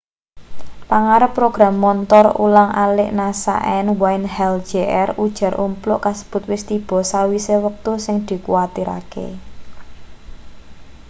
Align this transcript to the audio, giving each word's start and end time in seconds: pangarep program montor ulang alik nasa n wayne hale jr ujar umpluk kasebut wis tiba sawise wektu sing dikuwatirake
pangarep 0.89 1.31
program 1.37 1.73
montor 1.83 2.25
ulang 2.45 2.69
alik 2.85 3.09
nasa 3.19 3.55
n 3.85 3.87
wayne 4.01 4.27
hale 4.35 4.59
jr 4.69 5.09
ujar 5.25 5.53
umpluk 5.65 5.99
kasebut 6.05 6.43
wis 6.51 6.63
tiba 6.69 6.97
sawise 7.11 7.55
wektu 7.65 7.93
sing 8.05 8.15
dikuwatirake 8.27 9.25